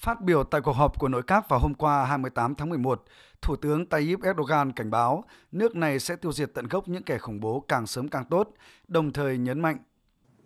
Phát 0.00 0.20
biểu 0.20 0.44
tại 0.44 0.60
cuộc 0.60 0.72
họp 0.72 0.98
của 0.98 1.08
nội 1.08 1.22
các 1.22 1.48
vào 1.48 1.60
hôm 1.60 1.74
qua 1.74 2.04
28 2.04 2.54
tháng 2.54 2.68
11, 2.68 3.04
Thủ 3.42 3.56
tướng 3.56 3.86
Tayyip 3.86 4.22
Erdogan 4.22 4.72
cảnh 4.72 4.90
báo 4.90 5.24
nước 5.52 5.76
này 5.76 5.98
sẽ 5.98 6.16
tiêu 6.16 6.32
diệt 6.32 6.50
tận 6.54 6.68
gốc 6.68 6.88
những 6.88 7.02
kẻ 7.02 7.18
khủng 7.18 7.40
bố 7.40 7.64
càng 7.68 7.86
sớm 7.86 8.08
càng 8.08 8.24
tốt, 8.24 8.54
đồng 8.88 9.12
thời 9.12 9.38
nhấn 9.38 9.60
mạnh. 9.60 9.78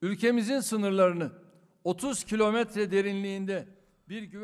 Ülkemizin 0.00 0.60
sınırlarını 0.60 1.28
30 1.84 2.24
kilometre 2.26 2.86
derinliğinde 2.86 3.64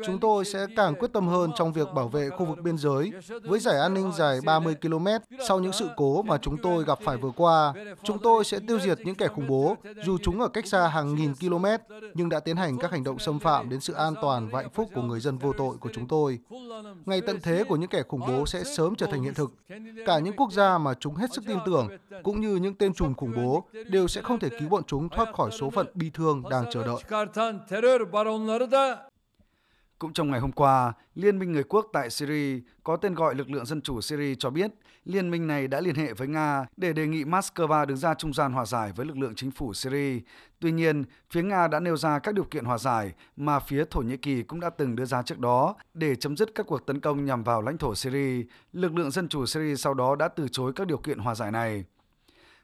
Chúng 0.05 0.19
tôi 0.19 0.45
sẽ 0.45 0.67
càng 0.75 0.95
quyết 0.95 1.13
tâm 1.13 1.27
hơn 1.27 1.51
trong 1.55 1.73
việc 1.73 1.87
bảo 1.95 2.07
vệ 2.07 2.29
khu 2.29 2.45
vực 2.45 2.59
biên 2.63 2.77
giới 2.77 3.11
với 3.43 3.59
giải 3.59 3.79
an 3.79 3.93
ninh 3.93 4.11
dài 4.17 4.39
30 4.45 4.75
km 4.81 5.07
sau 5.47 5.59
những 5.59 5.73
sự 5.73 5.89
cố 5.95 6.21
mà 6.21 6.37
chúng 6.37 6.57
tôi 6.57 6.83
gặp 6.83 6.99
phải 7.01 7.17
vừa 7.17 7.31
qua. 7.35 7.73
Chúng 8.03 8.19
tôi 8.19 8.43
sẽ 8.43 8.59
tiêu 8.67 8.79
diệt 8.79 8.99
những 9.05 9.15
kẻ 9.15 9.27
khủng 9.27 9.47
bố 9.47 9.77
dù 10.05 10.17
chúng 10.23 10.41
ở 10.41 10.47
cách 10.47 10.67
xa 10.67 10.87
hàng 10.87 11.15
nghìn 11.15 11.33
km 11.35 11.65
nhưng 12.13 12.29
đã 12.29 12.39
tiến 12.39 12.57
hành 12.57 12.77
các 12.77 12.91
hành 12.91 13.03
động 13.03 13.19
xâm 13.19 13.39
phạm 13.39 13.69
đến 13.69 13.79
sự 13.79 13.93
an 13.93 14.13
toàn 14.21 14.49
và 14.49 14.61
hạnh 14.61 14.71
phúc 14.73 14.89
của 14.95 15.01
người 15.01 15.19
dân 15.19 15.37
vô 15.37 15.53
tội 15.57 15.77
của 15.77 15.89
chúng 15.93 16.07
tôi. 16.07 16.39
Ngày 17.05 17.21
tận 17.21 17.39
thế 17.43 17.63
của 17.63 17.75
những 17.75 17.89
kẻ 17.89 18.03
khủng 18.07 18.21
bố 18.27 18.45
sẽ 18.45 18.63
sớm 18.63 18.95
trở 18.95 19.05
thành 19.05 19.23
hiện 19.23 19.33
thực. 19.33 19.53
Cả 20.05 20.19
những 20.19 20.35
quốc 20.35 20.51
gia 20.51 20.77
mà 20.77 20.93
chúng 20.93 21.15
hết 21.15 21.33
sức 21.33 21.43
tin 21.47 21.57
tưởng 21.65 21.87
cũng 22.23 22.41
như 22.41 22.55
những 22.55 22.75
tên 22.75 22.93
trùm 22.93 23.13
khủng 23.13 23.33
bố 23.35 23.63
đều 23.89 24.07
sẽ 24.07 24.21
không 24.21 24.39
thể 24.39 24.49
cứu 24.59 24.69
bọn 24.69 24.83
chúng 24.87 25.09
thoát 25.09 25.33
khỏi 25.33 25.51
số 25.51 25.69
phận 25.69 25.87
bi 25.93 26.11
thương 26.13 26.43
đang 26.49 26.65
chờ 26.71 26.83
đợi. 26.83 26.97
Cũng 30.03 30.13
trong 30.13 30.31
ngày 30.31 30.39
hôm 30.39 30.51
qua, 30.51 30.93
Liên 31.15 31.39
minh 31.39 31.51
người 31.51 31.63
quốc 31.63 31.87
tại 31.93 32.09
Syria 32.09 32.59
có 32.83 32.95
tên 32.95 33.13
gọi 33.15 33.35
Lực 33.35 33.49
lượng 33.49 33.65
Dân 33.65 33.81
chủ 33.81 34.01
Syria 34.01 34.35
cho 34.35 34.49
biết 34.49 34.71
liên 35.05 35.31
minh 35.31 35.47
này 35.47 35.67
đã 35.67 35.81
liên 35.81 35.95
hệ 35.95 36.13
với 36.13 36.27
Nga 36.27 36.65
để 36.77 36.93
đề 36.93 37.07
nghị 37.07 37.23
Moscow 37.23 37.85
đứng 37.85 37.97
ra 37.97 38.13
trung 38.13 38.33
gian 38.33 38.53
hòa 38.53 38.65
giải 38.65 38.91
với 38.95 39.05
lực 39.05 39.17
lượng 39.17 39.35
chính 39.35 39.51
phủ 39.51 39.73
Syria. 39.73 40.19
Tuy 40.59 40.71
nhiên, 40.71 41.03
phía 41.31 41.43
Nga 41.43 41.67
đã 41.67 41.79
nêu 41.79 41.97
ra 41.97 42.19
các 42.19 42.35
điều 42.35 42.43
kiện 42.43 42.65
hòa 42.65 42.77
giải 42.77 43.13
mà 43.35 43.59
phía 43.59 43.85
Thổ 43.89 44.01
Nhĩ 44.01 44.17
Kỳ 44.17 44.43
cũng 44.43 44.59
đã 44.59 44.69
từng 44.69 44.95
đưa 44.95 45.05
ra 45.05 45.21
trước 45.21 45.39
đó 45.39 45.75
để 45.93 46.15
chấm 46.15 46.37
dứt 46.37 46.55
các 46.55 46.65
cuộc 46.67 46.85
tấn 46.85 46.99
công 46.99 47.25
nhằm 47.25 47.43
vào 47.43 47.61
lãnh 47.61 47.77
thổ 47.77 47.95
Syria. 47.95 48.45
Lực 48.73 48.95
lượng 48.95 49.11
Dân 49.11 49.27
chủ 49.27 49.45
Syria 49.45 49.75
sau 49.75 49.93
đó 49.93 50.15
đã 50.15 50.27
từ 50.27 50.47
chối 50.51 50.73
các 50.75 50.87
điều 50.87 50.97
kiện 50.97 51.19
hòa 51.19 51.35
giải 51.35 51.51
này. 51.51 51.83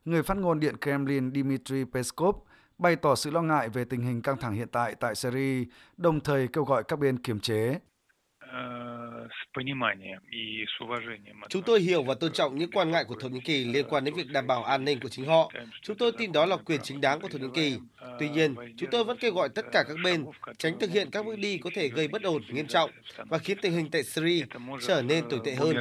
Người 0.06 0.24
phát 0.24 0.38
ngôn 0.38 0.60
Điện 0.60 0.76
Kremlin 0.82 1.32
Dmitry 1.34 1.84
Peskov 1.94 2.36
bày 2.80 2.96
tỏ 2.96 3.16
sự 3.16 3.32
lo 3.32 3.42
ngại 3.42 3.70
về 3.70 3.86
tình 3.86 4.02
hình 4.02 4.22
căng 4.22 4.38
thẳng 4.38 4.54
hiện 4.54 4.68
tại 4.72 4.96
tại 5.00 5.16
Syria, 5.16 5.64
đồng 5.98 6.20
thời 6.20 6.48
kêu 6.48 6.64
gọi 6.64 6.84
các 6.88 7.00
bên 7.00 7.18
kiềm 7.18 7.40
chế. 7.40 7.80
Chúng 11.50 11.62
tôi 11.62 11.80
hiểu 11.80 12.04
và 12.04 12.14
tôn 12.14 12.32
trọng 12.32 12.56
những 12.56 12.72
quan 12.72 12.92
ngại 12.92 13.04
của 13.08 13.16
Thổ 13.20 13.30
Nhĩ 13.30 13.40
Kỳ 13.40 13.66
liên 13.66 13.86
quan 13.90 14.04
đến 14.04 14.14
việc 14.14 14.28
đảm 14.32 14.48
bảo 14.48 14.64
an 14.64 14.86
ninh 14.86 15.00
của 15.00 15.10
chính 15.10 15.26
họ. 15.26 15.52
Chúng 15.82 15.98
tôi 15.98 16.12
tin 16.18 16.32
đó 16.32 16.46
là 16.46 16.58
quyền 16.58 16.82
chính 16.84 17.02
đáng 17.02 17.22
của 17.22 17.28
Thổ 17.28 17.38
Nhĩ 17.38 17.48
Kỳ. 17.54 17.78
Tuy 18.20 18.30
nhiên, 18.30 18.56
chúng 18.78 18.90
tôi 18.92 19.04
vẫn 19.04 19.18
kêu 19.18 19.34
gọi 19.34 19.50
tất 19.50 19.66
cả 19.72 19.84
các 19.88 19.98
bên 20.04 20.26
tránh 20.58 20.80
thực 20.80 20.92
hiện 20.92 21.10
các 21.12 21.26
bước 21.26 21.40
đi 21.40 21.58
có 21.58 21.70
thể 21.76 21.88
gây 21.88 22.08
bất 22.08 22.24
ổn 22.24 22.42
nghiêm 22.50 22.68
trọng 22.68 22.90
và 23.30 23.38
khiến 23.38 23.58
tình 23.62 23.74
hình 23.74 23.92
tại 23.92 24.04
Syria 24.04 24.46
trở 24.82 25.02
nên 25.02 25.30
tồi 25.30 25.40
tệ 25.46 25.56
hơn. 25.56 25.76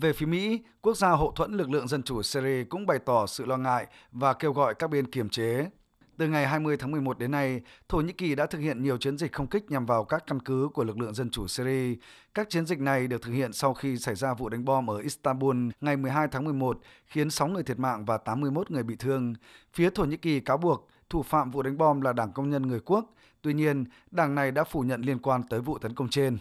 Về 0.00 0.12
phía 0.12 0.26
Mỹ, 0.26 0.60
quốc 0.82 0.96
gia 0.96 1.08
hậu 1.08 1.32
thuẫn 1.32 1.52
lực 1.52 1.70
lượng 1.70 1.88
dân 1.88 2.02
chủ 2.02 2.22
Syria 2.22 2.64
cũng 2.64 2.86
bày 2.86 2.98
tỏ 2.98 3.26
sự 3.26 3.44
lo 3.46 3.56
ngại 3.56 3.86
và 4.12 4.32
kêu 4.32 4.52
gọi 4.52 4.74
các 4.74 4.90
bên 4.90 5.10
kiềm 5.10 5.28
chế. 5.28 5.70
Từ 6.16 6.28
ngày 6.28 6.46
20 6.46 6.76
tháng 6.76 6.90
11 6.90 7.18
đến 7.18 7.30
nay, 7.30 7.60
Thổ 7.88 7.98
Nhĩ 7.98 8.12
Kỳ 8.12 8.34
đã 8.34 8.46
thực 8.46 8.58
hiện 8.58 8.82
nhiều 8.82 8.98
chiến 8.98 9.18
dịch 9.18 9.32
không 9.32 9.46
kích 9.46 9.70
nhằm 9.70 9.86
vào 9.86 10.04
các 10.04 10.24
căn 10.26 10.40
cứ 10.40 10.68
của 10.74 10.84
lực 10.84 10.98
lượng 10.98 11.14
dân 11.14 11.30
chủ 11.30 11.46
Syria. 11.46 11.94
Các 12.34 12.50
chiến 12.50 12.66
dịch 12.66 12.80
này 12.80 13.06
được 13.06 13.22
thực 13.22 13.32
hiện 13.32 13.52
sau 13.52 13.74
khi 13.74 13.96
xảy 13.96 14.14
ra 14.14 14.34
vụ 14.34 14.48
đánh 14.48 14.64
bom 14.64 14.90
ở 14.90 14.98
Istanbul 14.98 15.56
ngày 15.80 15.96
12 15.96 16.28
tháng 16.30 16.44
11, 16.44 16.80
khiến 17.06 17.30
6 17.30 17.48
người 17.48 17.62
thiệt 17.62 17.78
mạng 17.78 18.04
và 18.04 18.18
81 18.18 18.70
người 18.70 18.82
bị 18.82 18.96
thương. 18.96 19.34
Phía 19.72 19.90
Thổ 19.90 20.04
Nhĩ 20.04 20.16
Kỳ 20.16 20.40
cáo 20.40 20.56
buộc 20.56 20.88
thủ 21.10 21.22
phạm 21.22 21.50
vụ 21.50 21.62
đánh 21.62 21.78
bom 21.78 22.00
là 22.00 22.12
Đảng 22.12 22.32
Công 22.32 22.50
nhân 22.50 22.66
Người 22.66 22.80
Quốc. 22.80 23.14
Tuy 23.42 23.54
nhiên, 23.54 23.84
đảng 24.10 24.34
này 24.34 24.50
đã 24.50 24.64
phủ 24.64 24.80
nhận 24.80 25.02
liên 25.02 25.18
quan 25.18 25.42
tới 25.42 25.60
vụ 25.60 25.78
tấn 25.78 25.94
công 25.94 26.08
trên. 26.08 26.38